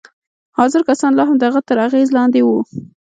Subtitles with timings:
[0.57, 2.59] حاضر کسان لا هم د هغه تر اغېز لاندې وو